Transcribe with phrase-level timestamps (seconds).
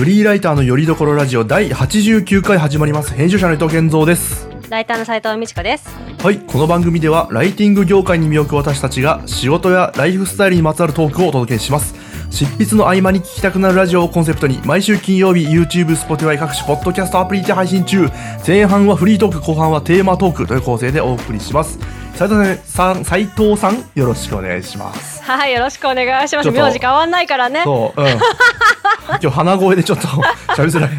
[0.00, 3.12] フリーライターのよりどころラジオ第89回始まります。
[3.12, 4.48] 編集者の伊藤健三です。
[4.70, 5.90] ライターの斉藤美智子です。
[6.22, 11.94] はい、この番組ではライティング業界に身を置く私たちが仕事やライフスタイルにまつわるトークをお届けします。
[12.30, 18.08] 執筆の合間に聞きたくなるラジオをコンセプトに毎週金曜日 YouTube、Spotify 各種ポッドキャストアプリで配信中。
[18.46, 21.78] 前半はフリートーク、後半はテーマトークという構成でお送りします。
[22.14, 25.22] 斉藤さん、斉藤さん、よろしくお願いします。
[25.22, 26.50] はい、よろしくお願いします。
[26.50, 27.62] 名字変わんないからね。
[27.64, 28.06] そう、うん。
[29.20, 30.08] 今日鼻声でちょっと
[30.54, 30.90] 喋りづらい。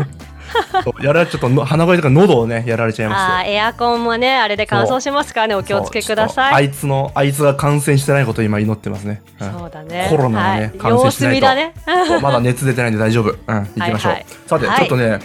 [1.01, 6.65] やられちょっとの鼻声とか喉をねやられちゃいましたあーエアコンもね、あれで乾燥しますからね、お気をつけくだそうちょっとあさい。
[6.65, 9.21] いつのあいつが感染してないことを今祈ってますね。
[9.39, 10.07] うんそうだね。
[10.09, 11.73] コロナのねはい感染してないとね。
[12.21, 13.29] まだ熱出てないんで大丈夫。
[13.29, 13.37] うん、
[13.75, 14.11] 行きましょう。
[14.11, 15.19] はいはいさて、はいちょっとね、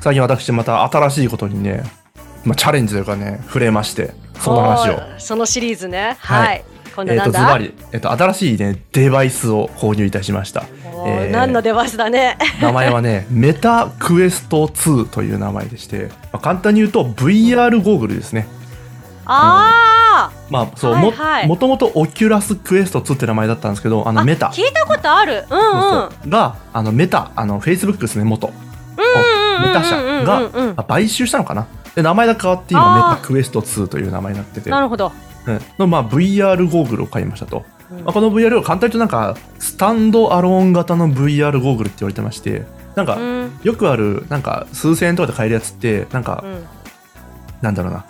[0.00, 1.84] 最近私また新しいことにね、
[2.44, 5.00] まあチャレンジというかね、触れまして、その話を。
[5.18, 6.16] そのシリーズね。
[6.18, 6.64] はいはい。
[6.98, 7.40] えっ、と、なんだ？
[7.40, 10.64] ズバリ、えっ、と、新しいね、デバイスを購入いたしました。
[11.06, 12.38] えー何のデバイスだね。
[12.60, 18.48] 名前はね、 メタクエスト2という名前でして、まあ、簡単に言うと VR ゴーグルですね。
[19.26, 24.12] あまあ、そう、はいはいも、もともとオキュラスクエスト2って名前だったんですけど、ああ。
[24.12, 24.46] の、メタ。
[24.46, 25.44] 聞いたことある。
[25.50, 26.30] うんうん。
[26.30, 28.48] が、あの、メタ、あの、フェイスブックですね、元。
[28.48, 28.66] うん
[29.62, 35.12] メタ社が買収したのかなで名前が変わって今メタクエスト2という名前になってて、なるほど。
[35.46, 38.04] うんのまあ、VR ゴーグルを買いましたと、うん。
[38.04, 43.60] まあ、この VR を簡単に言うとなんかスタンドアローン型の VR ゴーグルって言われてましてなんかうん。
[43.62, 46.64] よくあるなんか数千円とかで買えるやつってなんかうん。
[47.62, 48.04] なんだろうな。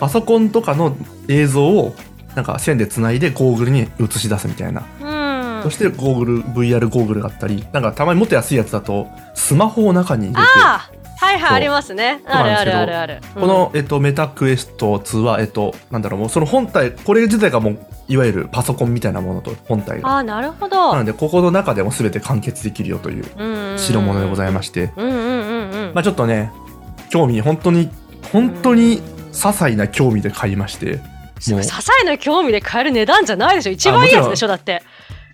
[0.00, 0.96] パソコンとかの
[1.28, 1.94] 映像を
[2.34, 5.62] なんか線でつないでゴーグルに映し出すみたいな、うん。
[5.62, 12.22] そしてゴーグル VR ゴーグルがあったりなんかたまにもっと安いやつだとスマホを中に入れてはいはいありますね。
[12.26, 13.20] あるあるあるある。
[13.34, 20.08] この、えっと、メタクエスト2は、えっと、なんだろう、もうその本体、これ自体がもう、いわゆるパソコンみたいなものと、本体が。
[20.08, 20.92] ああなるほど。
[20.92, 23.24] なので、ここの中でも全て完結できるよという
[23.78, 25.92] 代物でございましして、うんうんうんうん。
[25.94, 26.50] まあちょっとね、
[27.10, 27.90] 興味、本当に、
[28.32, 29.02] 本当に些
[29.32, 31.00] 細な興味で買いまして、もう、
[31.44, 33.70] 些い細な興味で買える値段じゃないでしょ。
[33.70, 34.82] 一番いいやつでしょだって。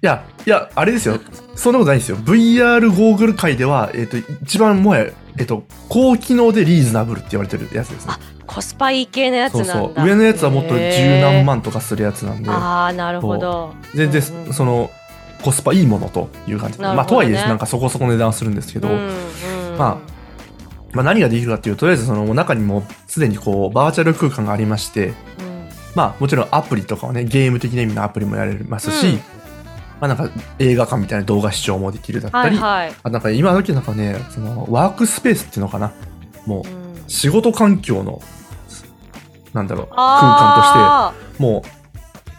[0.02, 1.20] や、いや、あれですよ、
[1.54, 2.16] そんなことないですよ。
[2.16, 5.06] VR ゴーグル界では、えっと、一番もはや、
[5.40, 8.12] えっと、高機能でリーズナブルって言われてるやつですね。
[8.46, 9.74] コスパいい系のやつそなんだ。
[9.74, 10.04] うそう。
[10.04, 12.50] 上のやつはもっと十何万とかするやつなんで。
[12.50, 13.72] ああなるほど。
[13.94, 14.52] 全然うんうん。
[14.52, 14.90] その
[15.42, 16.78] コスパいいものという感じ。
[16.78, 16.94] で、ね。
[16.94, 19.98] まあとはいえなんかそこそこ値段するんですけど、うんうんま
[20.92, 25.06] まあ何ができるかっていうととりあえずその中にもすでにこうバーチャル空間がありまして。
[25.06, 25.14] うん。
[25.94, 29.39] まあもちろんアプリとかはねゲーム的な意味のアプリもやれますし、うん
[30.00, 32.96] まあなんか映画館みたいな動画視聴もできるだったり、はいはい。
[33.02, 35.92] あなんか今時なんかねそのワークスペースっていうのかな。
[36.46, 36.90] もううん。
[37.08, 38.22] 仕事環境の
[39.52, 41.64] なんだろう空間あとしても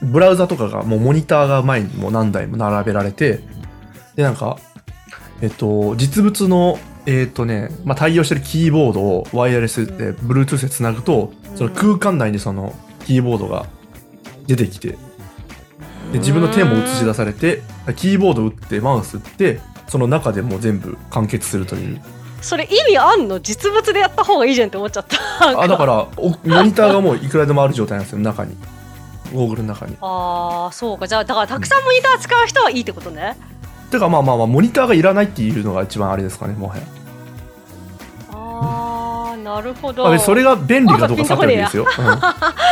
[0.02, 3.42] うブラウザとかがもうモニターが前にもう何台も並べられて
[4.16, 4.58] でなんか
[5.42, 13.66] えっと実物のえっとね、まあ、対応してるキーボードをワイヤレスで Bluetooth でつなぐとその空間内にそのキーボードが
[14.48, 14.98] 出てきて
[16.12, 17.62] で自分の手も映し出されて
[17.96, 21.98] キーボード打ってマウス打ってその中でもう全部完結するという。
[21.98, 22.02] ー
[22.42, 23.40] それ意味あんの？
[23.40, 25.60] 実物でやった方がいいじゃんって思っちゃった。
[25.62, 28.56] あだからおモニターがもういくらでもある状態なんですよ中に。
[29.34, 29.96] ゴーグルの中に。
[30.02, 31.08] ああそうか。
[31.08, 33.38] じゃあだからたくさんモニター使う人はいいってことね。
[33.92, 36.84] てかまあまあまあモニターがいらないっていうのが一番あれですかねもはや、
[39.44, 40.04] なるほど。
[40.04, 42.06] まあ、それが便利かどうかさておきですよ、うん。
[42.06, 42.20] まあ、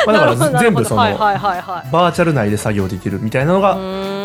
[0.08, 1.92] だから全部その、はいはいはいはい。
[1.92, 3.74] バーチャル内で作業できるみたいなのが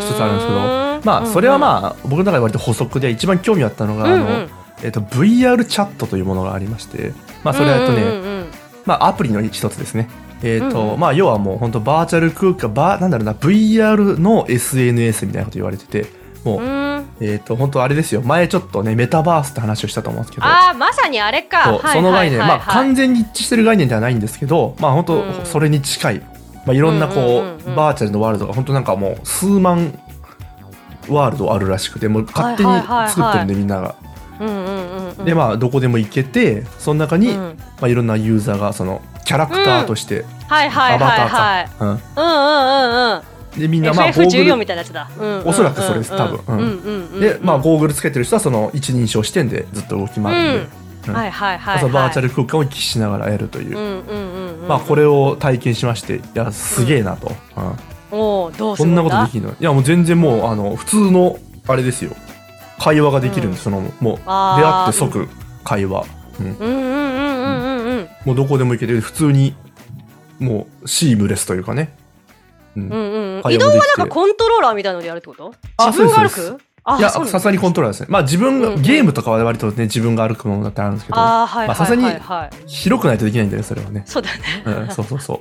[0.00, 0.59] 一つあるんですけど
[1.05, 4.27] まあそれはまあ僕の中で割と補足で一番興味あったのが、うんうん。
[4.27, 4.49] あの
[4.82, 7.12] えっと VR チャットというものがありまして
[7.43, 8.47] まあそれはえっとね、うんうんうん。
[8.84, 10.09] まあアプリの一つですね。
[10.43, 11.00] えっ、と、うんうん。
[11.00, 16.06] まあ要はもう本当バーチャル空間バーなんだろうな VR の SNS みたいなこと言われてて
[16.44, 16.84] もう、うん
[17.20, 21.80] えっ、と本当あれですよ前ちょっとねメタバースって話をしたと思うんですけどああまさにあれか。
[21.92, 26.25] その概念、まあ完全全に一致してる概念ではないんですけどまあ本当うんそれに近い、ま
[26.69, 29.99] あ、いろんなこう,、うんうんうんうんバーチャルのワールドが本当なんかもう数万
[31.08, 32.70] ワールドあるらしくてもう勝手に
[33.08, 33.94] 作ってるんでみんなが。
[34.40, 35.25] うんうんうんうん。
[35.25, 41.69] でまあどこでも行けてその中に、うんまあ、いろんなユーザーがそのキャラクターとして、はいはいアバターはいはい。
[41.69, 42.00] か、うんうんうん
[42.90, 43.33] うんうん。
[43.56, 45.09] でみんなまあゴー FF14 グみたいなやつだ。
[45.45, 47.21] おそらくそれです多分。
[47.21, 50.61] で、まあ、ゴーグルつけてる人はその一人称視点でずっと動き回る。
[50.61, 50.69] ん。
[51.03, 51.15] で、うん。
[51.15, 51.91] はいはいはいはい。
[51.91, 54.69] バーチャル空間を行き来しながらやるという、うんうんうんうん。
[54.69, 57.33] まあこれを体験しましていやすげえなと、
[58.11, 58.19] うん。
[58.19, 59.51] おおどうすこんなことできるの？
[59.53, 62.12] いやもう全然もうあの普通のあれですよ。
[62.79, 65.29] 会話ができるんです、そのもう出会って即
[65.62, 66.05] 会話、
[66.41, 67.99] うんうんうんうんうんうん。
[67.99, 68.09] うん。
[68.25, 69.55] もうどこでも行けて普通に
[70.41, 71.97] もうシームレスというかね、
[72.76, 72.88] うん。
[72.88, 73.53] うんうん。
[73.53, 75.55] 移動はなんかコントローラーみたいなのでやるってこと？
[75.76, 76.59] あ自分が歩く？
[76.87, 78.09] あいや、さすがにコントローラーですね。
[78.11, 78.82] まあ自分が、うんうん。
[78.82, 84.03] ゲームとかは割とね、自分が歩くものだってあるんですけど、あーはいはいまあさすがに広くないとできないんだよね、それはね。
[84.06, 84.43] そうだね。
[84.67, 85.38] うん、そうそうそう。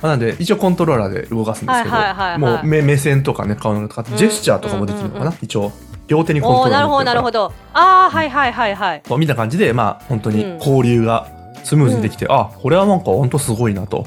[0.00, 2.38] まあなんで、一応コントローラーで動かすんですけど、はいはいはいはい。
[2.38, 5.72] もう目目線とかね、顔のとか、ジェスチャーとかもできるのかな、うんうんうん一応。
[6.06, 7.48] 両手にコントローラーなるほどなるほど。
[7.48, 9.02] どああはいはいはいはい。
[9.06, 10.56] こう見た感じで、まあ本当にうん。
[10.56, 11.28] 交流が
[11.64, 14.06] スムーズにできて、あ、これはなんか本当すごいなと。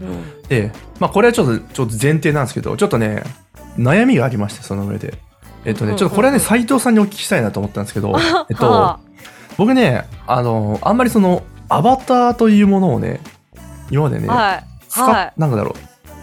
[0.00, 3.22] うんで、まあこれはちょっと、ちょっと前提なんですけど、ちょっとね、
[3.78, 5.14] 悩みがありまして、その上で。
[5.64, 8.14] えっとね、ちょっとこれはね、斉藤さんにお聞きしたいなと思ったんですけど、
[8.50, 9.00] えっと、は
[9.56, 13.20] 僕ね、あの、あんまりその、アバターというものをね、
[13.90, 14.64] 今までね、あはい。
[14.88, 15.32] 使っはい。
[15.36, 15.74] なんだろう、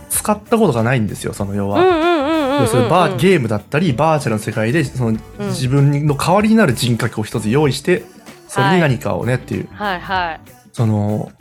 [0.09, 1.79] 使ったことがないんですよ、その要は。
[2.61, 8.03] 要するにバーゲームだったり、バーチャルの世界で、その、自分の代わりになる人格を一つ用意して、
[8.47, 10.41] それに何かをねっていう、はいはい。
[10.73, 11.31] その、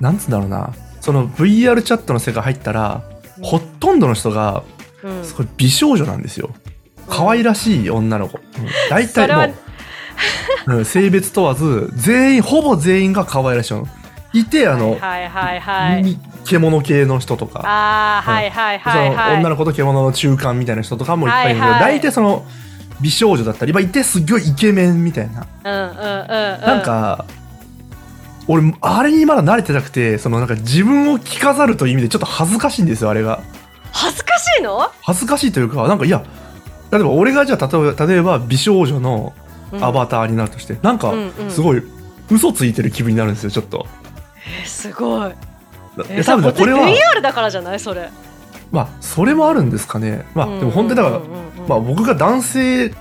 [0.00, 0.72] なんつうんだろうな、
[1.06, 3.04] その VR チャットの世界入ったら、
[3.40, 4.64] ほとんどの人が、
[5.04, 5.24] うん。
[5.24, 6.50] すごい美少女なんですよ。
[7.08, 8.38] 可愛らしい女の子。
[8.38, 8.66] うん。
[8.90, 9.54] 大体も
[10.66, 13.86] う、 うん性別問わず、全員、ほぼ全員が可愛らしいの。
[14.32, 21.98] いて、あの、はいはいはいみ獣系の人とか、ああはいはいはいそのはい女の子と獣の中間みたいな人とかもいっぱいいるけど、はいはい。
[21.98, 22.44] 大体その
[23.00, 25.46] 美少女だったり、まあ、いてすっごいイケメンみたいな。
[25.62, 26.60] うんうんうんうん。
[26.66, 27.24] なんか、
[28.48, 33.42] 俺、あれにまだ慣れてなくて、そのなんか自分を着飾るという意味でちょっと恥ずかしいんですよ、あれが。
[33.92, 34.90] 恥ずかしいの？
[35.02, 36.24] 恥ずかしいというか、なんかいや、
[36.92, 39.32] 例えば俺がじゃあ例えば例えば美少女の
[39.80, 41.50] アバターになるとして、なんかうんうん。
[41.50, 41.82] すごい
[42.30, 43.86] 嘘ついてる気分になるんですよ、ちょっと。
[44.60, 45.30] えーすごい。
[45.30, 45.34] い
[46.10, 47.80] えや多分これは、VR だからじゃない？
[47.80, 48.10] それ。
[48.70, 50.26] まあ、それもあるんですかね。
[50.34, 51.20] まあ、でも本当にだから、
[51.68, 52.92] まあ、僕が男性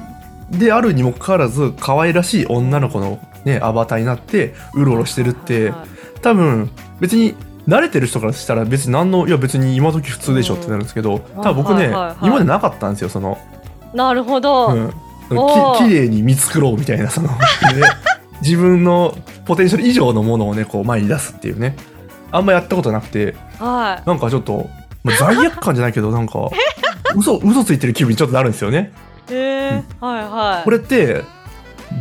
[0.51, 5.71] であるにもかかわらず可愛らしい女の子の、ね、アバターになってうろうろしてるって
[6.21, 6.69] 多分
[6.99, 7.35] 別に
[7.67, 13.37] 慣れてる人からしたら別に何のいや別に今時普通でしょってなるんですけど多分僕ね今までなかったんですよその、
[13.93, 17.35] なるほど、うん、き綺麗に見繕うみたいなその、ね、
[18.41, 21.75] 自分のポテンシャル以上のものをねこう前に出すっていうね。
[22.31, 23.35] あんまやったことなくて。
[23.59, 24.07] はい。
[24.07, 24.69] なんかちょっと、
[25.03, 26.49] まあ、罪悪感じゃないけどなんか
[27.15, 28.91] 嘘嘘ついてる気分にちょっとなるんですよね。
[29.29, 30.63] へえはいはい。
[30.63, 31.23] これって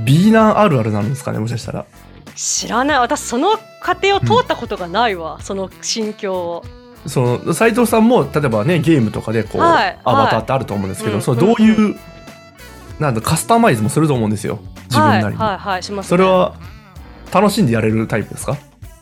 [0.04, 1.86] ビーナンあるあるなんですかねもしかしたら。
[2.34, 2.98] 知らない。
[2.98, 6.64] 私その過程を通ったことがないわ、その心境を。
[7.06, 11.22] その斉藤さんも例えばねゲームとかでこう、はいアバターってあると思うんですけど、うん。
[11.22, 11.96] そのどういう、
[12.98, 14.58] なんだカスタマイズもすると思うんですよ。
[14.86, 16.54] 自分なりに、はいはいはいします、ね、それは
[17.32, 18.56] 楽しんでやれるタイプですか、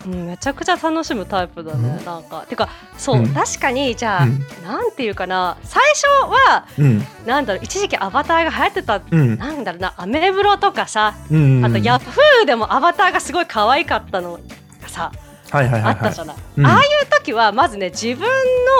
[0.07, 2.05] うん、めちゃくちゃ楽しむタイプだね、うん。
[2.05, 2.45] なんか。
[2.49, 3.29] てかそう、うん。
[3.33, 4.39] 確かにじゃあ、うん。
[4.65, 7.07] なんていうかな最初はうん。
[7.27, 9.39] なんだろう一時期アバターが流行ってた、うん。
[9.39, 14.39] なんだろうなアメブロとかさうんあとヤフーでもアバターがすごい可愛かったの
[14.81, 15.13] がさ、
[15.51, 16.67] はいはいあったじゃない、うん。
[16.67, 18.29] ああいう時はまずね自分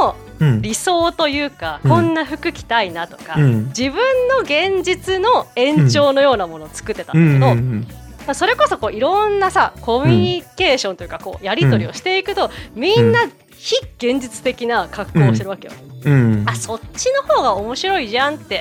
[0.01, 0.63] のうん。
[0.63, 1.91] 理想というか、うん。
[1.91, 3.67] こんな服着たいなとか、うん。
[3.67, 3.95] 自分
[4.29, 7.87] の現実の延長のようなものを作ってたうんんだけど、うん
[8.35, 13.27] それこそこういろんなさコミュニケーションというかこうやり取りをしていくと、みんな
[13.57, 15.75] 非現実的な格好をしてるわけよ。
[16.05, 16.45] うん。
[16.47, 18.61] あそっちの方が面白いじゃんって、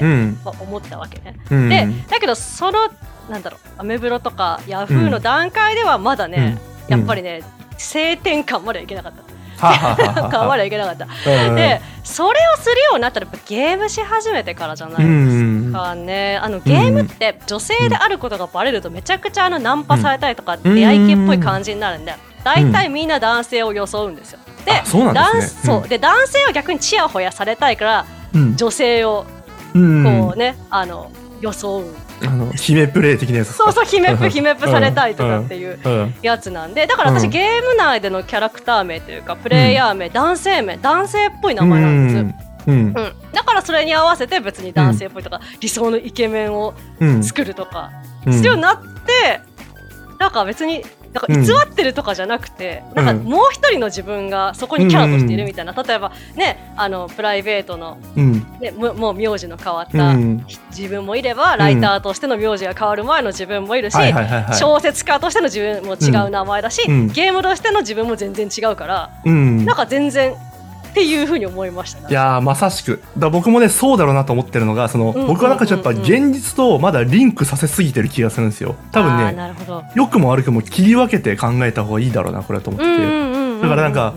[0.59, 1.37] 思ったわけね。
[1.49, 1.69] うん。
[1.69, 2.79] でだけどその
[3.29, 6.59] なんだろうアメブロとかヤフーの段階ではまだね、
[6.89, 6.99] うん。
[6.99, 7.43] やっぱりね
[7.77, 9.30] 性転換まではいけなかった。
[9.67, 10.55] ははは転換まは。
[10.55, 11.05] ではいけなかった。
[11.05, 16.39] うんでそれをするようになったらやっぱゲームし始めてからじゃないですかね。
[16.41, 22.13] あのゲームって女性であることがバレるとめちゃくちゃあのナンパされたりとかうん出会い系っぽい感じになるんで
[22.43, 24.39] 大体みんな男性を装うんですよ。
[24.65, 24.73] で
[25.99, 28.55] 男性は逆にチヤホヤされたいからうん。
[28.55, 29.25] 女性を
[29.73, 36.13] うんこうね、あの装うあの姫プレイ的なやつそうそう姫っぷ 姫っぷされたいとかっていううん。
[36.21, 42.17] やつなんでだから私、うんゲーム内でのキャラクター名というかプレイヤー名、男性名男性っぽい名前なんです。
[42.17, 42.33] うん。
[42.67, 42.73] うん。
[42.73, 42.93] うん、
[43.33, 47.23] だからそれに合わせて別に男性っぽいとか、理想のイケメンをうん。
[47.23, 47.91] 作るとか
[48.25, 48.33] うん。
[48.33, 49.41] するようになって、
[50.31, 53.05] なんか別になんか偽ってるとかじゃなくて、うん。
[53.05, 58.45] なんかもう一人の自分がそこにキャラとしているみたいな、例えばねあのプライベートの、うん。
[58.61, 60.45] ね、ももう名字の変わっうたん。
[60.69, 63.97] 自分もいれば、ライターとしての名字が変わる前の自分もいるし、
[64.57, 67.07] 小説家としての自分も違う名前だし、うん。
[67.09, 69.65] ゲームとしての自分も全然違うから、うん。
[69.65, 70.33] なんか全然
[70.91, 72.07] っていうふうに思いましたね。
[72.09, 73.01] いやーまさしく。
[73.17, 78.75] だ僕もねそうだろうなと思ってるのがその、僕はなんかちょっとやっぱ現実とまだリンクさせすぎてる気がするんですよ。
[78.91, 79.83] 多分ねなるほど。
[79.95, 84.13] 良くも悪くも切り分けて考えた方がいいだろうなこれはと思ってて、だからなんか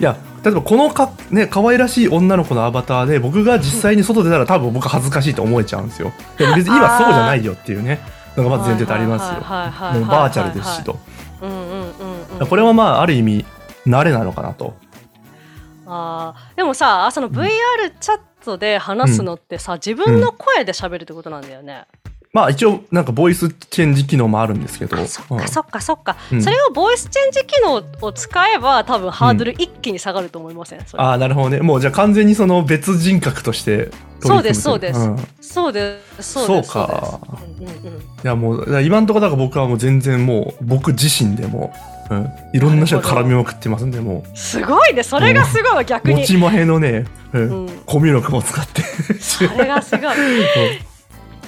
[0.00, 6.12] いや例えばこのかね可愛らしい女の子のアバターで僕が実際に外出たら多分僕恥ずかしいと思えちゃうんですよ。
[6.38, 8.00] でも別に今そうじゃないよっていうね。
[8.36, 9.34] のがまず前提とありますよ。
[10.00, 10.98] もうバーチャルですしと。
[11.40, 13.46] これはまあある意味
[13.86, 14.74] 慣れなのかなと
[15.86, 17.48] あーでもさその VR
[18.00, 21.86] チャットで話すのってさ、自分の声で喋るってことなんだよね。
[22.32, 24.96] まあ一応なんかボイスチェンジ機能もあるんですけど。
[24.98, 26.42] あそっかそっかそっか、うん。
[26.42, 31.60] それをボイスチェンジ機能を使えば多分ハードル一気に下がると思いません、ああなるほどね。
[31.60, 33.90] もうじゃあ完全にその別人格として
[34.20, 35.00] そうですそうです。
[35.40, 36.72] そうですそうです。
[36.72, 37.20] そうか。
[37.42, 41.72] ういやもう今のところだから僕はもう全然もう僕自身でも、
[42.10, 46.14] うん、いろんな人が絡みまくってますんでもすごいねそれがすごいわ逆に。
[46.14, 47.66] う持ち前のね、うん。
[47.66, 47.78] うん。
[47.84, 48.82] コミュ力も使って。
[49.18, 50.06] それがすごい、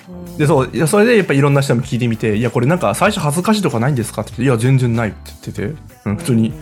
[0.08, 0.36] うん。
[0.38, 6.52] でそういやそれでやっぱいろんな人も聞いてみて「いやこれなんか最初恥ずかしいとかないんですか?」って言って「いや全然ない」って言ってて、うん、普通に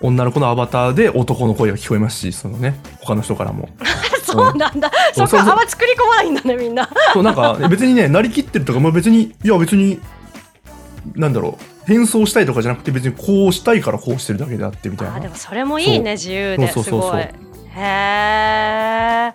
[0.00, 3.68] 女の子のアバターで男の声が聞こえますしそのね他の人からも。
[4.28, 5.40] そうなんだ、そそうそう。
[5.40, 6.86] こあんま作り込まないんだねみんな。
[7.14, 9.98] そうなんか別にねなりきってるとかも別にいや別に
[11.14, 15.16] なんだろう変装したいとかじゃなくて別にこうしたいからこうしてるだけであってみたいな。
[15.16, 17.10] あでもそれもいいね自由でそうそうそうそう。
[17.10, 17.22] すごい。
[17.22, 17.32] へ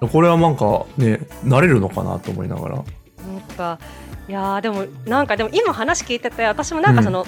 [0.01, 2.75] えこれはなんかね慣れるのかなと思いながら。
[2.75, 2.85] なん
[3.57, 3.79] か
[4.29, 7.25] いやーでもなんかでも今話聞いてて私もなんかその、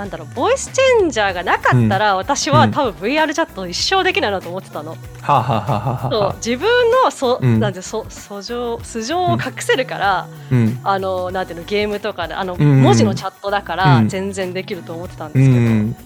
[0.00, 2.70] なんだろうボイスチェンジャーがなかったら、私はうん。
[2.70, 6.68] 多分 VR チャット一生できないなと思ってたの、そうはあ、自分
[7.04, 7.60] のそ、うん。
[7.60, 10.80] なんてそ素性素性を隠せるから、うん。
[10.82, 14.08] あのなんていうのゲームとかであの、文字のチャットだから、うん。
[14.08, 15.96] 全然できると思ってたんうですけど、ん。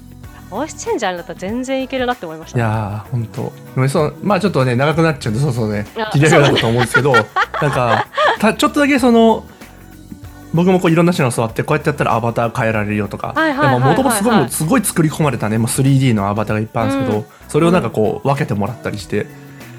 [0.51, 2.59] ボイスチェンジャーだったら全然いけるなって思いました。
[2.59, 3.27] いやー本
[3.77, 7.25] 当そうまあちょっとね長くなっちゃうんでそうそうね切り上げだと思うんですけど なん
[7.71, 8.07] か
[8.39, 9.45] たちょっとだけその
[10.55, 13.35] 僕もこういろんな人が教わってこうやってやったらアバター変えられるよとか。
[13.81, 15.59] もともとすごいもうすごい作り込まれたね。
[15.59, 17.27] もう 3D のアバターがいっぱいあるんですけど、うん。
[17.49, 19.27] それをなんかこう分けてもらったりして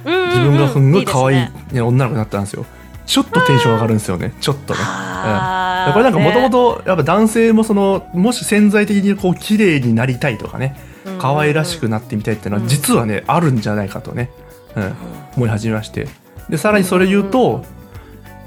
[0.03, 2.65] 自自分がすんごい可愛いねね女の子になったんですよ。
[3.05, 4.33] ちょっとテンション上がるんですよね。
[4.41, 4.79] ちょっとね。
[4.83, 12.63] あーこれなんかもともねとやっぱ男性もそのもし潜在的にこう綺麗になりたいとかねうん可愛らしくなってみたいっていうのうん。
[12.63, 14.29] は実はねあるんじゃないかとね、
[14.75, 14.93] うん、うん。
[15.37, 16.07] 思い始めまして。
[16.49, 17.65] でさらにそれ言ううんうんと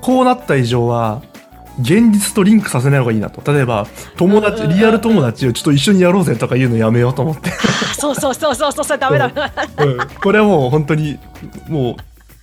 [0.01, 1.23] こうなった以上は
[1.81, 3.53] 現実とリンクさせない方がいいなと。
[3.53, 7.51] 例えば友達リアル友達をちょっと一緒にやろうぜとか言うのやめようと思って、
[7.97, 9.33] そうそうそうそうそうそれダメだ、
[9.79, 9.99] うん。
[10.21, 11.19] これはもう本当に
[11.69, 11.97] もう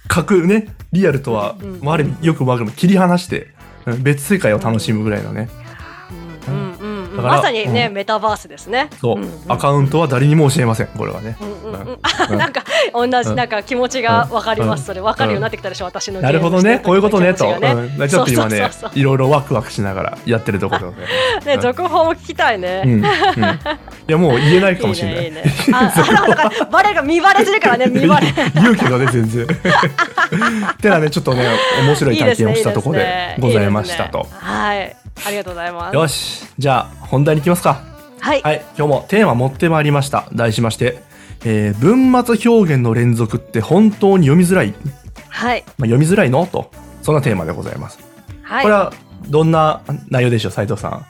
[0.07, 3.47] 格ねリアルとは、あ、ある意味よくもある切り離して、
[3.85, 5.64] うん別世界を楽しむぐらいのね、うん
[7.29, 7.41] から。
[7.41, 7.93] まさにね、うん。
[7.93, 8.89] メタバースですね。
[8.99, 9.29] そう、んん。
[9.47, 10.87] アカウントは誰にも教えません。
[10.87, 11.87] これはね、うんうんうん。
[11.87, 11.99] うん。
[12.01, 12.63] あなんか
[12.93, 13.35] 同じうん。
[13.35, 14.85] なんか気持ちがわかります、うん。
[14.85, 16.79] それわかるようになってきたでしょ、私のなるほどね。
[16.79, 17.59] こういうことねと、気
[17.99, 20.93] 持ちょっと今ねいろいろワクワクしながらやってるところ
[21.43, 22.83] で、ね続報も聞きたいね。
[24.07, 25.25] いやもう言えないかもしれない。
[25.25, 25.53] いいねいいね。
[25.73, 28.27] ああだからバレが見バレするからね見バレ。
[28.55, 29.47] 言うけどね全然。
[30.81, 31.47] てなねちょっとね
[31.85, 34.27] 面白い体験をしたところでございましたと。
[34.31, 35.95] はい、ありがとうございます。
[35.95, 36.47] よし。
[36.57, 37.81] じゃあ本題に行きますか。
[38.19, 38.65] はい、はい。
[38.77, 40.27] 今日もテーマ持ってまいりました。
[40.33, 41.03] 題しまして、
[41.45, 44.73] えー文末表現の連続って本当に読みづらい、
[45.29, 46.45] はい、まあ、読みづらいの？
[46.47, 46.71] と。
[47.03, 47.99] そんなテーマでございます、
[48.41, 48.63] はい。
[48.63, 48.91] これは
[49.27, 50.51] どんな内容でしょう？
[50.51, 51.05] 斉藤さん。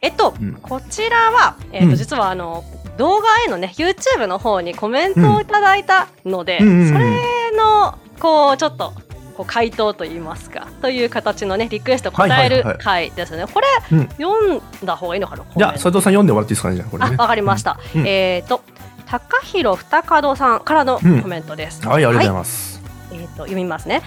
[0.00, 0.54] えっと、うん。
[0.54, 1.96] こちらは、えっとうん。
[1.96, 2.64] 実はあの
[2.96, 6.88] 動画へのね YouTube の方にコメントをいただいたので、うんうんうんうん。
[6.88, 8.94] それのこうちょっと
[9.36, 12.78] こう回答といいますかという形のねリクエストを答えるはいはいはい。
[12.78, 13.44] 回ですね。
[13.46, 14.08] これ、うん。
[14.10, 15.44] 読んだ方がいいのかな。
[15.56, 17.78] じゃあ斉藤さん読んでもらっていいですかねじゃあこれわかりました。
[17.94, 18.06] うん。
[18.06, 18.62] えっ、と
[19.06, 21.86] 高弘二門さんからのコメントです。
[21.86, 24.02] はいありがとうございます、えー、と読みますね。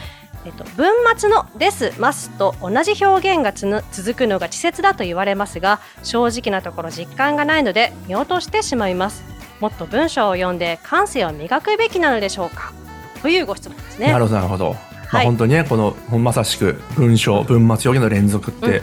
[0.46, 9.24] えっと文末の「です」「ます」と同じ表現が続くのが稚拙だと言われますが正直なところ実感がないので見落としてしまいます。
[9.60, 12.72] もっと文章を読んで感性を磨くべきなのでしょうか。
[13.22, 14.12] というご質問ですね。
[14.12, 14.76] なるほどなるほど、
[15.12, 15.26] まあはい。
[15.26, 18.82] 本当にねこのまさしく文章文末表現の連続って、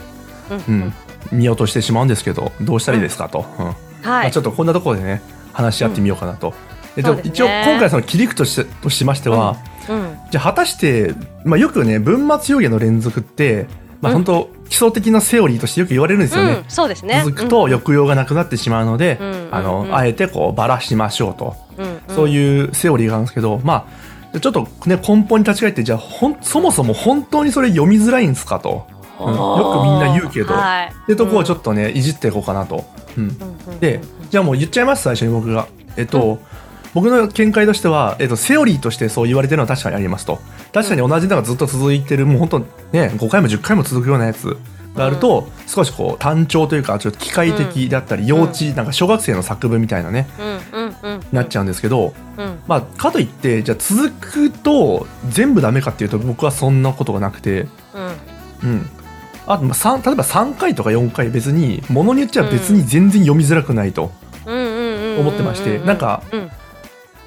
[0.67, 0.75] うん。
[0.75, 0.93] うん。
[1.31, 3.65] 見落としてしまうんですけどどうしたらいいですかと、うん。
[3.65, 4.27] まはい。
[4.27, 6.53] あ、ちょっとこんなところでね話し合ってみようかなと、
[6.95, 7.21] えっとね。
[7.25, 9.57] 一応今回その切り口としてとしましては、
[9.89, 10.17] うん。
[10.31, 13.67] じゃあ果たして、まあ、よくね文末表現の連続って、
[14.01, 14.23] まあ、うん。
[14.23, 16.51] 本当基礎的なセオリーとしてよく言われるんですよね。
[16.51, 16.65] うん。
[16.67, 17.21] そうですね。
[17.25, 19.47] 続くと抑揚がなくなってしまうので、うん。
[19.51, 19.95] あのうん。
[19.95, 22.15] あえてこうばらしましょうと、うん。
[22.15, 30.87] そういうセオリーがあるんですけどまあちょっとね根本に立ち返ってじゃあほんそもそも本当にそれ読みづらいんですかと、うんよくみんな言うけど、はい。
[30.87, 32.85] ってとこをちょっっとねいじっていこうかなと。
[33.17, 33.35] うん。
[33.35, 33.45] と
[33.79, 35.67] でじゃあもう言っちゃいます最初に僕が。
[35.95, 36.39] えっと、
[36.93, 40.39] 僕の見解としては、えっと、セオリーとしてそう言われてるのは確かにありますと。
[40.71, 42.59] 確かに同じのがずっと続いてるもう本当
[42.91, 44.55] ね5回も10回も続くようなやつ
[44.95, 50.27] があると、少しこう単調というかちょっと機械的だったり、幼稚なんか小学生の作文みたいなね
[51.31, 52.59] なっちゃうんですけど、うん。
[52.67, 57.67] まあかといってじゃあ続くと全部ダメかっていうと僕はそんなことがなくて
[58.63, 58.69] うん。
[58.69, 58.89] うん。
[59.45, 64.11] あとまあ三例えば3回とか4回別にものによっちゃ別に全然読みづらくないと。
[64.45, 66.49] 思ってましてなんかうん。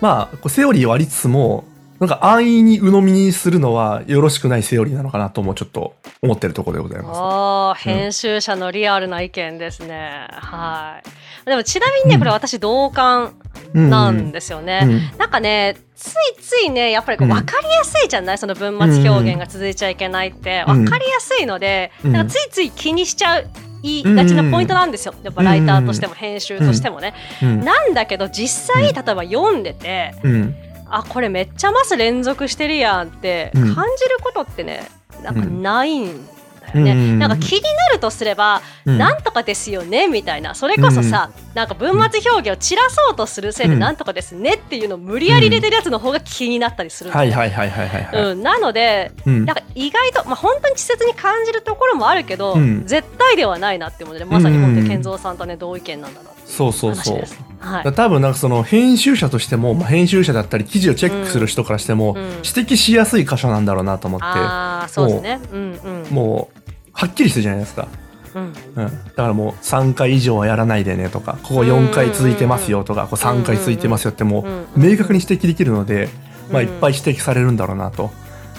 [0.01, 1.65] まあこうセオリーはありつつも
[2.01, 7.21] なんか安易に鵜呑みにするのはよろしくないセオリーなのかなともちょっと思ってるところでございます。
[7.21, 10.27] ああ、編集者のリアルな意見ですね。
[10.31, 11.03] は
[11.45, 11.47] い。
[11.47, 13.35] でもちなみにね、これ私同感
[13.75, 14.81] なんですよね。
[14.83, 23.47] うんなんかね、ついついね、やっぱりこううん分かりやすいじゃない、その文末表現が続いちゃいけないって、うん分かりやすいので、うんなんかついつい気にしちゃう。
[23.83, 25.15] いがちなポイントなんですよ。
[25.23, 27.13] やっぱライターとしても編集としてもね。
[27.43, 30.55] うんなんだけど実際、うん例えば読んでて、うん
[30.91, 33.75] あこれめっちゃマス連続してるやんってうん。
[33.75, 34.89] 感じることってね、
[35.23, 36.27] なんかないん
[36.75, 38.99] だよね、うんなんか気になるとすれば、うん。
[38.99, 40.55] なんとかですよねみたいな。
[40.55, 43.81] それこそさ、なんか文末表現を散らそうとするせいでうん。
[43.81, 47.31] なんとかですねっていうのを無理やり入れてるやつの方が気になったりするんだよ。
[47.33, 48.33] はいはいはいはいはいはい。
[48.33, 49.45] うん、なのでうん。
[49.45, 52.87] なんか意外と、まあ、本当に稚拙に感じるところもあるけど、うん。
[52.87, 57.23] 絶対ではないなって思うのでまさに本当に健三さんとね同意見なんだなってそうそうそう。
[57.61, 57.93] はい。
[57.93, 62.23] 多分なんかその編集者としても、まあ、編集者だったり記事をチェックする人からしても、うん。
[62.23, 65.41] 指摘しやすい箇所なんだろうなと思って、ああそうですね。
[65.53, 66.11] うんうん。
[66.11, 66.60] もう
[67.01, 67.89] はっきりしてるじゃないですか、
[68.35, 68.43] うん。
[68.43, 74.45] うん、だからもう3回以上はやらないでねとかここ4回続いてますよとかここ3回続いてますよっても
[74.77, 76.11] う明確に指摘できるので、
[76.53, 78.11] まあ、うんいっぱい指摘されるんだろうなと。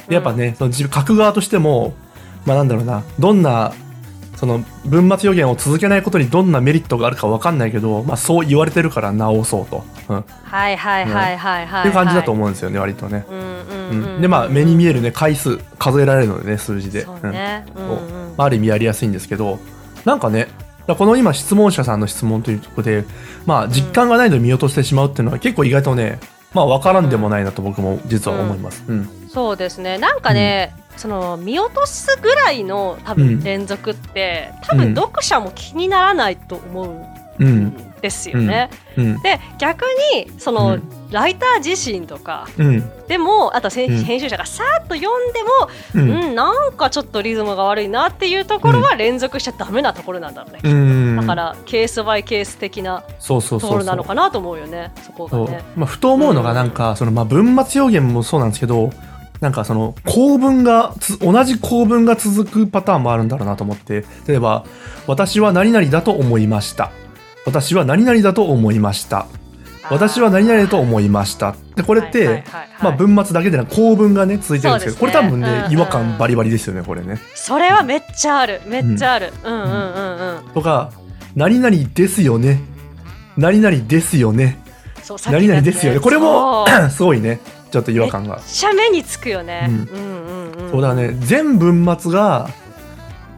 [0.08, 1.94] でやっぱねその自分書く側としても、
[2.48, 3.74] まあ、なんだろうなどんな
[4.42, 11.84] その文末予言を続けないことにどんなメリットがあるかわかんないけど、まあ、そう言われてるから直そうと、うん、っはいはいはいはいはい。
[11.84, 12.34] ていう感じだとう。
[12.34, 13.24] 思うんですよね割とね。
[14.20, 17.66] でまあ目に見えるね回数数えられるのでね数字で、そうね。
[17.76, 17.88] うん。
[17.88, 18.02] そううん。
[18.30, 19.60] まあ、ある意味やりやすいんですけど
[20.06, 20.48] なんかね
[20.88, 23.06] この今質問者さんの質問というところで、
[23.46, 26.20] まあ、実感がないので見落としてしまうっていうのは結構意外とね
[26.54, 28.84] まあ分からんでもないなと僕も実は思います。
[28.88, 29.10] うん。
[29.30, 29.98] そうですね。
[29.98, 33.38] なんかね、その見落とすぐらいの多うん。
[33.38, 37.06] 分連続って、多分読者も気にならないと思ううんん
[38.02, 38.70] ですよね。
[38.98, 39.22] うん。
[39.22, 39.84] で逆
[40.14, 40.84] にその、うん。
[41.12, 42.92] ライター自身とかうん。
[43.08, 45.42] でもあと編集者がさーっと読んで
[45.94, 46.32] うも、うん。
[46.32, 50.60] ん、なんかちょっとリズムが悪いなっていうところは連続しちゃダメなところなんだろうね。
[50.64, 51.16] うん。
[51.18, 54.92] だからケースバイケース的なそうそうところなのかなと思うよね。
[55.04, 55.62] そこがね。
[55.76, 58.92] まあ、ふと思うのがなんか、そのまあ文末表現もそうなんですけど
[59.42, 64.64] なんかその構文がつ同じ構文が続くパターンもあるんだろうなと思って例えば
[65.08, 66.92] 「私は何々だと思いました」
[67.46, 69.26] 「私は何々だと思いました」
[69.90, 72.70] 「私は何々だと思いました」でこれって、はいはいはいはい。
[72.84, 75.66] まあ、文末だけでなく構文がね続いてるんですけどこれ多分ね、うん。
[75.66, 77.20] うん違和感バリバリですよねこれね。
[77.36, 78.62] それはめっちゃある。
[78.68, 79.34] めっちゃある。
[79.44, 80.54] うんうんうんうん。
[80.54, 80.92] とか
[81.36, 82.62] 「何々ですよね」
[83.38, 84.60] 「何々ですよね」
[85.30, 86.00] 何々ですよね。
[86.00, 87.40] これも すごいね。
[87.72, 88.36] ちょっと違和感が。
[88.36, 89.68] めっちゃ目につくよね。
[89.68, 90.72] ううんんうんうん。
[90.72, 91.16] そうだね。
[91.20, 92.50] 全文末が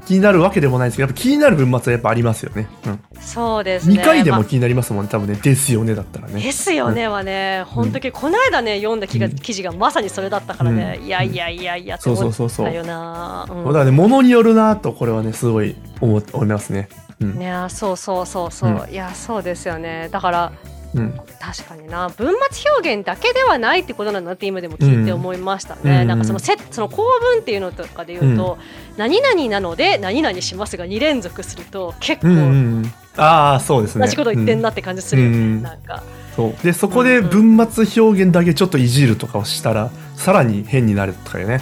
[0.05, 2.99] 気になるわけでもないですけどやっぱ気になる文末はやっぱありますよね、うん。
[3.21, 4.01] そうですね。
[4.01, 4.39] 2回でまあ。
[4.39, 6.41] も気になりますもんね多分ね「ですよね」だったらね。
[6.41, 9.35] ですよねはね、本当にこの間ね読んだ記がうん。
[9.35, 11.05] 記事がまさにそれだったからね、うん。
[11.05, 12.67] いやいやいやいやってそう思そうそうそう。
[12.67, 13.47] ったよな。
[13.49, 13.65] うん。
[13.65, 16.89] だからね物によるなとこれはねすごい思思いますね。
[17.21, 20.09] うん、いやそうそうそうそう、ういやそうですよね。
[20.11, 20.51] だから
[20.95, 21.19] うん。
[21.39, 22.09] 確かにな。
[22.09, 26.07] 文末表現だけではないってことなんだなって今でも聞いて思いましたね、うん。
[26.07, 28.57] なんかそのせその構文っていうのとかで言うと、
[28.97, 32.49] 何々なので何々しますが2連続すると結構うんうんう
[32.81, 32.93] ん。
[33.17, 34.05] ああそうですね。
[34.05, 35.61] 同じこと言ってんなうんって感じするよね、うん。
[35.61, 36.03] なんか。
[36.35, 36.53] そう。
[36.63, 41.61] でそこで文末表現だけちょっといじるとかをしたらさらに変になるとかよね、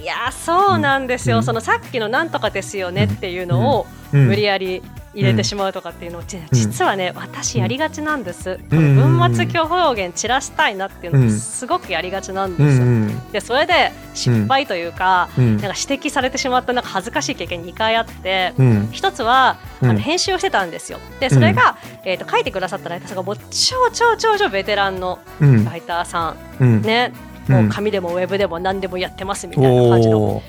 [0.00, 1.42] いやそうなんですよ、うん。
[1.42, 4.82] そのさっきの「なんとかですよね」っていうのをうん、無理やり
[5.14, 8.96] 入れてしまうとかっていうのを、じ実はね私やりがちなんです、こうん。
[8.96, 12.78] の文末表現散らしたいなっていうのすごくやりがちなんうです。
[12.78, 15.44] よ、んでそれで失敗というか、うん。
[15.44, 15.50] うん。
[15.52, 18.88] なんか指摘されてしまったなんか恥ずかしい経験2回あって、うん。
[18.92, 19.90] 一つは、うん。
[19.90, 20.98] あの編集をしてたんですよ。
[21.20, 25.64] でそれが、えー、と書いてくださったライターさんがもう超超超超ベテランのうん。
[25.64, 27.12] ライターさんうんね、
[27.48, 27.54] うん。
[27.54, 30.42] もう紙でもウェブでも何でもやってますみたいな感じの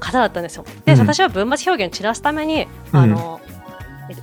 [0.00, 0.64] 方だったんですよ。
[0.84, 0.98] で、うん。
[1.00, 3.51] 私は文末表現を散らすために、あの、えっと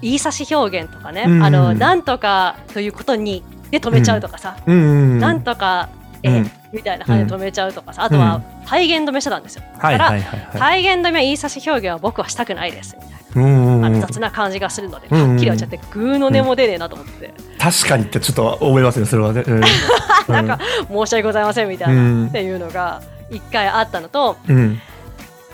[0.02, 1.44] 言い差し表現とかね、うん。
[1.44, 4.76] あの、なんとかということに、で止めちゃうとかさ、うん。
[4.76, 5.90] うんなんとか、
[6.24, 6.52] え、うん。
[6.72, 9.64] みたいな感じで止めちゃうとかさ、あとは体言止めしてたんですよ。
[9.76, 10.12] だから、
[10.54, 19.62] 体言止め言い差し表現は僕はしたくないですみたいうんうんうんの雑な感じがするので、うんはっきり言っちゃって、グーの音も出ねえなと思って、確かにってちょっと思いますねそれはね、うん、
[20.28, 22.28] なんか申し訳ございませんみたいな、うん。
[22.28, 24.82] っていうのが一回あったのと、うん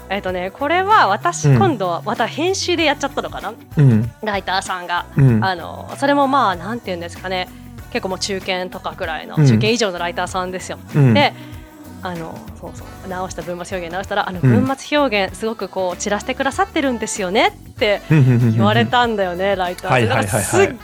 [0.09, 1.57] えっ、とね、これは私、うん。
[1.57, 4.11] 今度はまた編集でやっちゃったのかな、うん。
[4.21, 5.05] ライターさんが。
[5.17, 5.43] うん。
[5.43, 7.47] あのそれもまあなんて言うんですかね。
[7.91, 9.47] 結構もう中堅とかくらいの、うん。
[9.47, 10.77] 中堅以上のライターさんですよ。
[10.95, 11.13] うん。
[11.13, 11.33] で
[12.05, 14.65] あのそうそう直した文末表現直したらあのうん。
[14.65, 19.91] 文末表現すごくこう散らしてくださってるんですよねって言われたんだよね、 ライターさん。
[19.91, 20.25] はいはいはいはい。
[20.25, 20.75] だからすっごい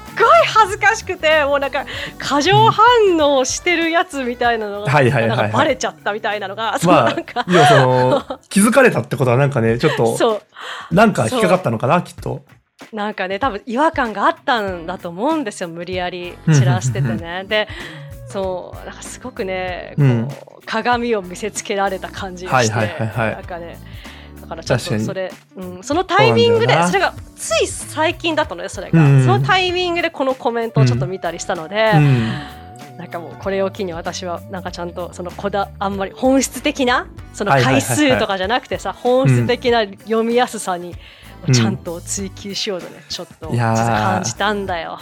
[0.47, 1.85] 恥ずかしくてもうなんか
[2.17, 2.83] 過剰反
[3.19, 6.75] 応してるやつみたいなのがバレちゃったみたいなのが、
[8.49, 10.41] 気づかれたってことはなんかね、ちょっと、
[10.91, 12.41] なんか引っかかったのかな、きっと。
[12.91, 17.45] なんかね多分違和感があったんだと思うんですよ無理やり散らしててね。
[17.47, 17.67] で
[18.31, 20.27] そうなんかすごくねこう、うん
[20.65, 23.35] 鏡を見せつけられた感じがして、はいはいはいはい。
[23.35, 23.77] なんかね
[24.39, 29.25] だからちょっとそれ、うん、そのタイミングでそれがつい最近だったのよそれが、うん。
[29.25, 32.29] そのタイミングでこのコメントをちょっと見たりしたので、うん。
[32.97, 40.95] なんかもうこれを機に私はなんかちゃんとそのこだあんまり本質的なそのはいはいはい回はい数とかじゃなくてさ本質的な読みやすさに
[41.47, 41.53] うん。
[41.53, 44.99] ちゃんと追求しようとねちょっと感じたんだよ。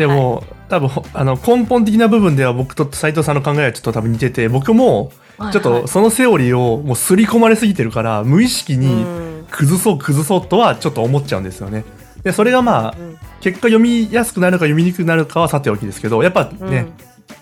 [0.00, 5.12] でも、多分ほあの根本的な部分では僕と斉藤さんの考えはちょっと多分似てて僕も
[5.52, 9.46] ちょっとそのセオリーをもう刷り込まれすぎてるから無意識うにん。
[9.50, 11.84] 崩そう崩そうとはちょっと思っちゃうんですよね。
[12.22, 16.86] でそれがまあうん結果読みやすくなるか読みにくくなるかはさておきですけどやっぱね、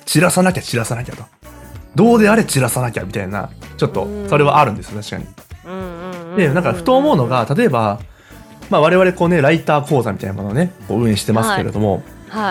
[0.04, 1.24] 散らさなきゃ散らさなきゃと。
[1.94, 5.26] どうであれ散らさなきゃみたいなちょっとそれはあるんですよ確かに。
[5.66, 6.36] うんうんうん。
[6.36, 8.00] でなんかふと思うのが例えば、
[8.70, 12.02] まあ、我々こうねライター講座みたいなものをねこう運営してますけれども、はい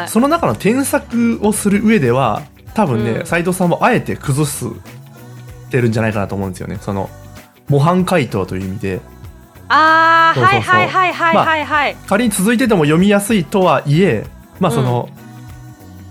[0.07, 2.41] その中の添削をする上では
[2.73, 3.25] 多分ねうん。
[3.25, 4.69] 斉、藤さんもあえて崩すっ
[5.69, 6.77] てるんじゃないかなと思うんですよね。
[6.81, 7.09] その
[7.69, 9.01] 模範解答という意味で。
[9.69, 10.75] あーそうそうそう。
[10.75, 11.95] はいはいはいはいはいはい。
[12.07, 14.25] 仮に続いてても読みやすいとはいえ
[14.59, 15.09] まあその、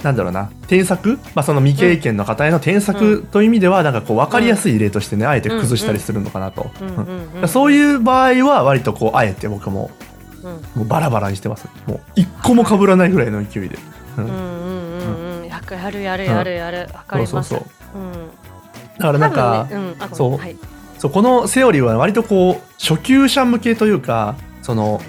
[0.03, 6.89] なんだろうな添削、まあ、その未経験の方への添削という意味ではなんかこう分かりやすい例としてねあえて崩したりするのかなと、うん。
[6.89, 6.95] うん。
[6.95, 7.41] うん。
[7.43, 7.49] うん。
[7.49, 10.16] そういう場合は割とこうあえて僕もうん
[10.75, 11.69] もうバラバラにしてます。
[11.87, 13.79] もう一個も被らないぐらいの勢いで、
[14.19, 14.25] うん。
[14.25, 15.47] うんうんうんうん。
[15.47, 17.51] やるやるやるやるわかります。
[17.51, 17.67] そうそ
[17.99, 18.05] うう。
[18.05, 18.13] ん。
[18.99, 19.97] だからなんか、うん。
[20.13, 20.37] そう。
[20.37, 20.57] はい。
[20.99, 25.03] そうこのセオリーは割とこう初級者向けというかその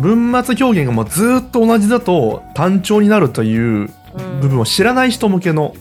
[0.00, 4.40] 文末表現がもうずっと同じだと単調になるといううん。
[4.40, 5.74] 部分を知らない人向けの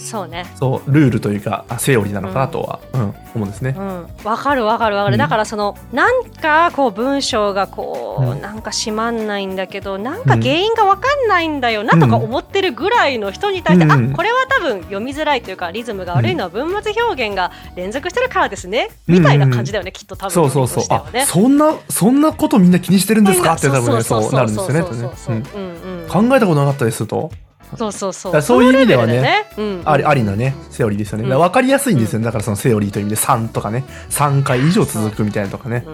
[0.00, 0.46] そうね。
[0.58, 3.00] そうルールというかあセオリーなのかなとは、うん。
[3.34, 3.74] 思うんですね。
[3.76, 3.80] う。
[3.80, 5.18] ん、わかるわかるわかる、うん。
[5.18, 8.40] だからそのなんかこう文章がこう、うん。
[8.40, 14.12] なんか閉まんないんだけどなんか原因がわかんないんだよなとか思ってるぐらいの人に対して、うん。
[14.12, 20.84] あこれは多分読みづらいというかリズムが悪いのは文末表現が連続してるからですね、うんみたいな感じだよねきっと多分そうそうそう。
[20.90, 23.54] あそんなそんなことみんな気にしてるんですか？
[23.54, 27.30] って多分ねそうなるんですよねそうそうそううんうんうん考えたことなかったですと
[27.76, 28.42] そうそうそう。
[28.42, 29.46] そういう意味ではねね。
[29.56, 29.82] うん。
[29.84, 31.30] ありありなねセオリーですよね、うん。
[31.30, 32.24] だかかりやすいんですよね。
[32.24, 33.84] だからそのセオリーという意味で3とかね。
[34.10, 35.84] 3回以上続くみたいなとかね。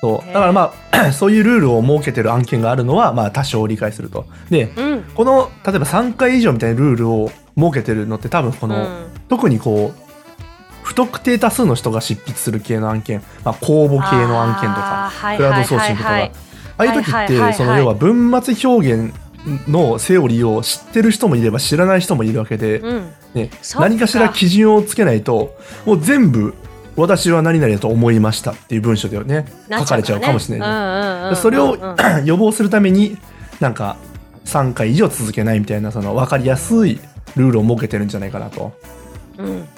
[0.00, 4.26] そうだからまあ そういうルールを設けてる案件があるのはまあ多少理解すると。
[4.50, 5.02] でうん。
[5.14, 9.06] この例えば3回以上みたいなルールを設けてるのって多分この、うん。
[9.28, 10.08] 特にこう
[10.82, 16.30] 不特定多数の人が執筆する系の案件、まあ、公募系の案件とかクラウドソーシングとか。
[16.78, 19.12] ああいう時ってその要は文末表現
[19.68, 23.12] のセオリーを知ってる人もいれば知らない人もいるわけで、うん。
[23.34, 26.54] ね、何かしら基準をつけないともう全部
[26.96, 31.76] 私は何々だと思いましたっていう文章でね書かれちゃうかもしれない、それを
[32.24, 33.18] 予防するために
[33.60, 33.98] なんか
[34.46, 36.98] 3回以上続けないみたいなその分かりやすい
[37.36, 38.72] ルールを設けてるんじゃないかなと。
[39.36, 39.68] うん。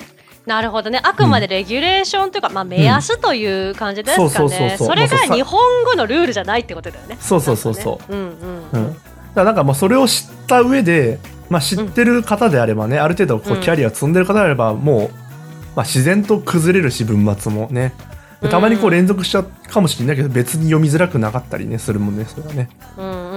[0.46, 1.00] なるほどね。
[1.02, 7.18] あくまでレギュレーションというか、まあ、目安という感じですかね、それが日本語のルールじゃないってことだよね。
[7.20, 8.12] そうそうそうそう。
[8.12, 8.70] うんうん。
[8.72, 8.96] うん、
[9.30, 13.60] だからなんかもうそれを知った上で、まあ、知ってる方であればね、ある程度こううん。
[13.60, 15.10] キャリアを積んでる方であればもう、
[15.76, 17.92] まあ、自然と崩れるし文末もね。
[18.40, 22.70] でたまにこううん連続しちゃうかもしれないけど別に読みづらくなかったりねするもんねそれはね。
[22.96, 23.36] うんう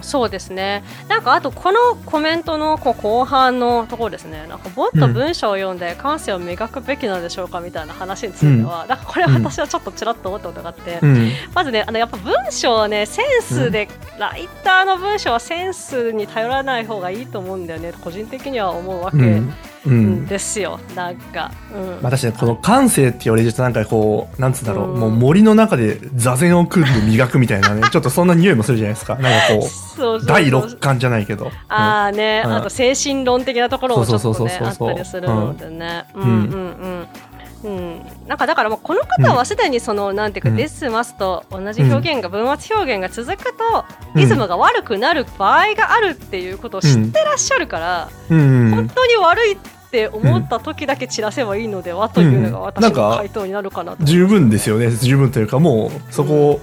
[0.00, 0.82] んうんうんそうですね。
[1.08, 4.46] なんかあとこのコメントのこう後半のところですね。
[4.48, 11.30] なんかもっと文章を読んで感性を磨くべきなんでしょうかみたいな話については、なんかこれ私はちょっとちらっと思ったことがあって、うん。
[11.54, 19.18] まずねあのやっぱ文章はねセンスで、ライターの文章はセンスに頼らない方がいいと思うんだよね個人的には思うわけ、
[19.86, 19.92] うん。
[19.92, 22.02] うんですよなんか、うん。
[22.02, 25.00] まあ、確かにこの感性って言われるとなんかこうなんつうんだろう、うん。
[25.00, 29.16] もう森の中で座禅を組んで磨くみたいなね ちょっとそんな匂いもするじゃないですか。
[29.16, 31.50] なんかこそう第六感じゃないけど。
[31.68, 32.56] ああね、うん。
[32.56, 34.88] あと精神論的なところもちょっそうとねあっそうそうそう。
[34.88, 36.04] そうたりするのでね。
[36.14, 36.22] うん。
[36.22, 36.32] んうん。
[36.32, 36.36] う
[37.02, 37.06] ん
[37.62, 40.56] うん、なんかだからもうこの方はすでにその、なんていうか、うん。
[40.56, 44.20] デスマスと同じ表現が、文末表現が続くとうん。
[44.20, 48.70] リズムが悪くなる場合があるっていうことを知ってらっしゃるから、うん。
[48.70, 49.56] 本当に悪いっ
[49.90, 54.04] て思った時だけ散らせばいいのではというのが私の回答になるかなと。
[54.04, 54.90] 十分ですよね。
[54.90, 56.60] 十分というかもうそこを、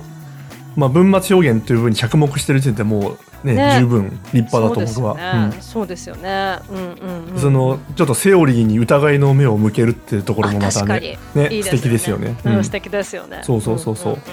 [0.77, 5.15] まあ、文末表現という部分に着目してる時点でもうねね十分立派だと僕は。
[5.49, 5.57] ね。
[5.59, 6.59] そうですよね。
[6.69, 7.39] うんうんううんん。
[7.39, 11.17] そのちょっとセオリーに疑いの目を向けるっていうところもまたあ確かね
[11.49, 12.35] にね素敵ですよね。
[12.45, 13.39] うんうん素敵ですよね。
[13.43, 14.23] そうそうそうそうんんんん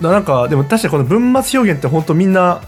[0.00, 2.62] だなんかでも確かにこの文末表現って本当みんな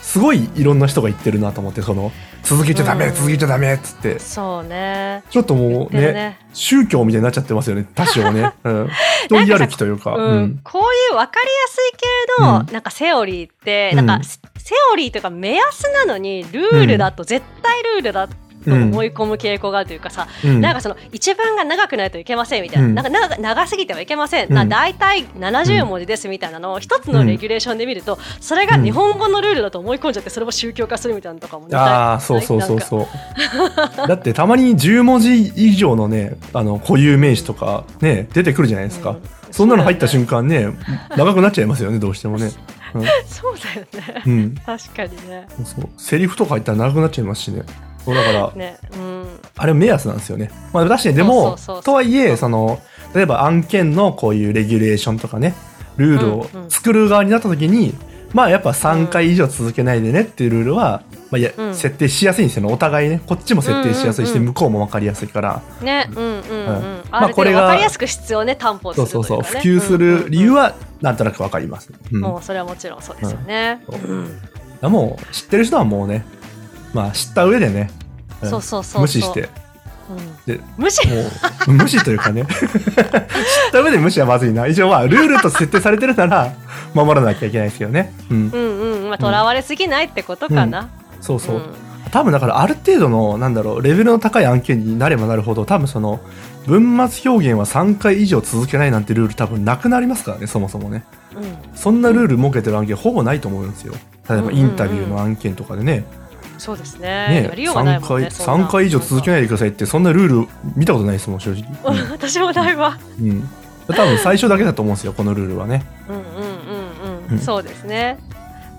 [0.00, 3.14] すごいいろんな人が言ってるなと思ってその続けちゃダメ、うん。
[3.14, 4.18] 続けちゃダメっつって。
[4.18, 5.22] そうね。
[5.30, 6.12] ちょっともうね。
[6.12, 7.86] ね宗教みたいになっちゃってますよね。
[7.94, 8.90] 多少ね、 うん、
[9.26, 10.14] 人やる気というか。
[10.14, 10.24] うん。
[10.24, 10.60] うん。
[10.64, 11.96] こういう分かりやすい
[12.38, 12.72] 系の、うん。
[12.72, 14.20] なんかセオリーって、うんなん。
[14.20, 18.34] かセオリーというか目安なのにルールだと、絶対ルールだと
[18.66, 20.60] 思い込む傾向があるというかさ、うん。
[20.60, 22.94] なんかその一文が長くないといけませんみたいな,、うん。
[22.94, 24.54] なんか長長すぎてはいけません、うん。
[24.54, 33.06] な大体70文字ですみたいなのを一つのレギュレーションで見ると、それが日本語のルールだと思い込んじゃってそれも宗教化するみたいなのとかもねああそうそうそうそう。
[34.08, 39.22] だってたまに10文字以上のねあの固有名詞とかね出てくるじゃないですか、うん。
[39.50, 40.68] そんなの入った瞬間ね
[41.16, 42.50] 長くなっちゃいますよねどうしてもね、
[43.26, 44.22] そうだよね。
[44.26, 44.32] うん。
[44.32, 45.46] うん、確かにね。
[45.64, 45.88] そう。
[45.96, 47.62] セリフとか入ったら長くなっちゃいますしね
[48.04, 49.26] そうだからねうん。
[49.56, 50.50] あれ目安なんですよね。
[50.72, 51.82] まあ確かにでもそうそうそうそう。
[51.84, 52.80] とはいえその
[53.14, 55.54] 例えば案件のこういうレギュレーションとかね
[55.96, 56.70] ルールをうんうん。
[56.70, 57.94] 作る側になった時に、
[58.32, 61.74] まあやっぱ3回以上続けないでねっていうルールは、まあ、いやうん。
[61.74, 62.72] 設定しやすいんですよね。
[62.72, 63.20] お互いね。
[63.26, 65.62] こっちも設定しやすいし、うんうんうん向こうも分かりやすいから。
[65.82, 67.02] ね、うんうんうん。
[67.10, 69.44] まあこれが度分かりやすく必要ね担保すそうるというそそうね。
[69.44, 71.92] 普及する理由は、はなんとなく分かります。
[72.12, 72.20] うん。
[72.20, 73.84] もうそれはもちろんそうですよね。
[73.88, 74.40] うん。
[74.82, 74.88] う。
[74.88, 76.24] んもう知ってる人はもうね
[76.92, 78.10] まあ知った上でね、うん
[78.48, 78.84] そうそうそう。
[78.84, 79.48] そう無視して。
[80.10, 80.46] うん。
[80.46, 81.06] で無視？
[81.08, 81.14] も
[81.68, 82.44] う無視というかね。
[82.50, 82.70] 知っ
[83.72, 84.66] た上で無視はまずいな。
[84.66, 86.52] 一応まあルールと設定されてるなら
[86.94, 88.12] 守らなきゃいけないですけどね。
[88.30, 88.50] うん。
[88.52, 89.08] うんうん。
[89.08, 90.88] まあとらわれすぎないってことかな。
[91.20, 91.62] そうそう、うん。
[92.10, 96.20] 多分だからある程度のなんだろうレベルの高い案件になればなるほど多分その
[96.66, 101.04] 文末表現は3回以上続けないなんてルール多分なくなりますからねそもそもね。
[101.36, 101.76] うん。
[101.76, 103.94] そんなルール設けてる案件ほぼないと思うんですよ。
[104.28, 106.04] 例えばインタビューの案件とかでね,、そうですね。
[106.04, 106.29] ねや
[107.54, 108.30] りようがない3回もんね。
[108.30, 112.98] そんな3回以上続けないでくださいってそんなルール見たことないですもん正直、う ん私もないわ。
[113.20, 113.48] うんうん、
[113.88, 117.38] 多分最初だけだと思うんですよこのルールはねうんうんうんううんん。
[117.38, 118.18] そうですね。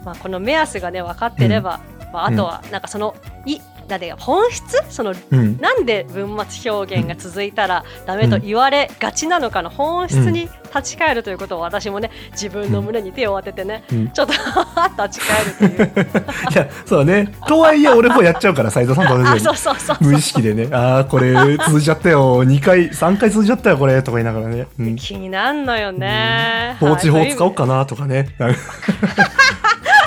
[0.05, 1.79] まあこの目安がね分かってれば、
[2.13, 3.15] まああとはなんかその
[3.45, 4.83] いなんで本質？
[4.89, 5.57] そのうん。
[5.59, 14.09] なんで文末表現が続いたらダメと言われがちなのかの本質に立ち返るということを私もね自分の胸に手を当ててね、うん。
[14.09, 16.07] ちょっと立ち返るという。
[16.51, 17.33] いやそうだね。
[17.47, 19.97] とはいえ俺もやっちゃうから斉藤さんと同じよう あにそうそうそう。
[20.01, 21.33] 無意識でね、ああ、これ
[21.67, 24.67] 続いちゃったよ、2回、3回続いちゃったよ、これ、とか言いながらね。
[24.79, 24.95] うん。
[24.95, 28.27] 気になんのよね、統治法使おうかかなとかね。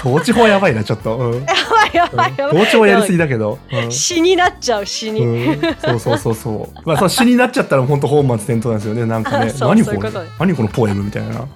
[0.05, 1.17] 統治 法やばいな、ちょっと。
[1.17, 1.47] うん。
[1.95, 2.91] やばいやばい。
[2.91, 3.59] やりすぎだけど。
[3.73, 3.93] うん。
[3.93, 6.89] 死になっちゃう死に、うん、そうそうそうそう。
[6.89, 9.07] まあ、そう死になっちゃったら本当本末転倒なんですよね。
[9.07, 10.11] なんかね、何これ？
[10.39, 11.47] 何このポエムみたいな。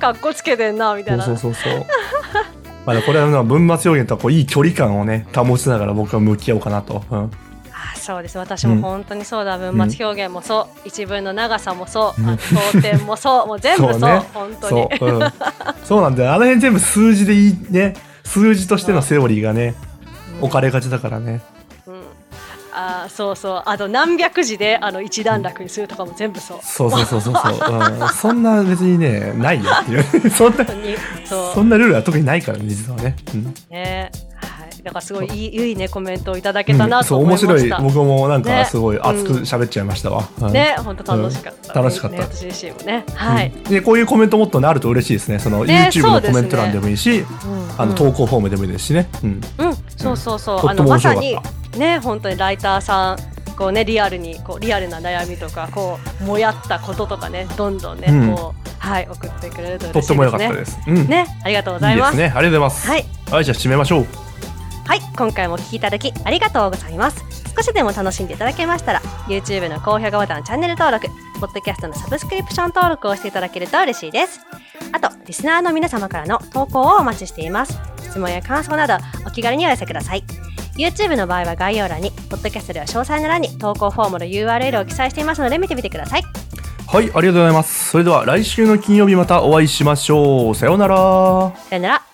[0.00, 1.84] かっこつけてんなみたいそうなそうそうそう。
[2.86, 7.02] まあ、これはまあ文末表現とはこういい距離感をね、保ちながら僕は向き合おうかなと。
[7.10, 7.30] うん。
[7.72, 8.38] あそうです。
[8.38, 10.88] 私も本当にそうだ、文末表現もそう。
[10.88, 12.20] 一文の長さもそう、
[12.72, 13.46] 当点もそう。
[13.46, 14.00] もう全部そう。
[14.00, 14.22] そうね。
[14.34, 14.88] 本当に。
[14.98, 15.32] そう、うん、
[15.84, 16.32] そうなんだよ。
[16.32, 17.94] あの辺全部数字でいいね
[18.32, 19.74] 数字としてのセオリーがね
[20.38, 20.44] うん。
[20.44, 21.42] 置かれがちだからね。
[21.86, 22.02] うん。
[22.72, 23.62] あーそうそう。
[23.66, 26.58] あと何百字であの一段落にするとかも全部そう。
[26.62, 30.30] そうそうそうそうそう、うん、そんな別にねないよっていう。
[30.32, 30.64] そんな
[31.52, 33.54] そんなルールは特にないからね実はね、うん。
[33.70, 34.10] ね
[34.82, 37.82] はいだからすごいいいいいねコメントをいただけたなとそう面思いました、白い。
[37.92, 38.64] 僕もなんかね。
[38.64, 40.52] すごい熱く喋っちゃいましたわ、うん。
[40.52, 41.84] ね本当楽しかった、うん。
[41.84, 42.16] 楽しかった。
[42.16, 43.04] ね、私自身もね。
[43.14, 43.62] はい、うん。
[43.62, 45.38] でこういうコメントもっとねあると嬉しいですね。
[45.38, 47.26] そのね YouTube のコメント欄でもいいし、うん。
[47.78, 51.36] あの投稿フォームでもいいですしね、うん、うん、そうそうそう、とあのまさに
[51.76, 53.16] ね本当にライターさん
[53.56, 58.34] こうねリアルにこうリアルな悩みとかこうもやったこととかねどんどんね、うん。
[58.34, 60.16] こうはい送ってくれるととっ嬉していですね。
[60.16, 61.06] も良かったです、うん。
[61.06, 62.14] ねありがとうございます。
[62.14, 62.34] いいですね。
[62.36, 62.88] ありがとうございます。
[62.88, 63.06] はい。
[63.30, 64.21] はいじゃあ締めましょう
[64.92, 67.24] はい今回もお聞きいただきありがとうございます。
[67.56, 71.08] 少しでも楽しんでいただけましたら YouTube の高評価ボタンチャンネル登録、
[71.40, 74.40] ポッドキャストのサブスクリプション登録をしていただけると嬉しいです。
[74.92, 77.80] あとリスナーの皆様からの投稿をお待ちしています。
[78.02, 80.24] 質問や感想などお気軽にお寄せください。
[80.76, 86.22] YouTube の場合は概要欄に、ポッドキャストでは詳細な欄に投稿フォームの URL を記載していますので見てみてください。
[86.86, 90.96] はいありがとうございますそれでは来週の金曜日またお会いしましょうさようなら
[91.70, 92.11] さよなら。